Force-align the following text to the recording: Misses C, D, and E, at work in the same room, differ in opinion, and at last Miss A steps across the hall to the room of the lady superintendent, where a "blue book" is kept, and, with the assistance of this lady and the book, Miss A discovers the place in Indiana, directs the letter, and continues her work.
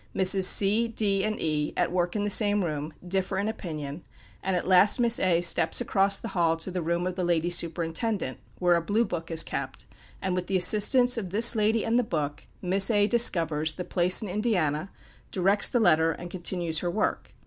Misses 0.15 0.47
C, 0.47 0.87
D, 0.87 1.23
and 1.23 1.39
E, 1.39 1.73
at 1.77 1.91
work 1.91 2.15
in 2.15 2.23
the 2.23 2.29
same 2.31 2.65
room, 2.65 2.91
differ 3.07 3.37
in 3.37 3.47
opinion, 3.47 4.03
and 4.41 4.55
at 4.55 4.65
last 4.65 4.99
Miss 4.99 5.19
A 5.19 5.41
steps 5.41 5.79
across 5.79 6.17
the 6.17 6.29
hall 6.29 6.57
to 6.57 6.71
the 6.71 6.81
room 6.81 7.05
of 7.05 7.13
the 7.15 7.23
lady 7.23 7.51
superintendent, 7.51 8.39
where 8.57 8.75
a 8.75 8.81
"blue 8.81 9.05
book" 9.05 9.29
is 9.29 9.43
kept, 9.43 9.85
and, 10.19 10.33
with 10.33 10.47
the 10.47 10.57
assistance 10.57 11.19
of 11.19 11.29
this 11.29 11.55
lady 11.55 11.85
and 11.85 11.99
the 11.99 12.03
book, 12.03 12.47
Miss 12.63 12.89
A 12.89 13.05
discovers 13.05 13.75
the 13.75 13.85
place 13.85 14.23
in 14.23 14.27
Indiana, 14.27 14.89
directs 15.29 15.69
the 15.69 15.79
letter, 15.79 16.11
and 16.11 16.31
continues 16.31 16.79
her 16.79 16.89
work. 16.89 17.35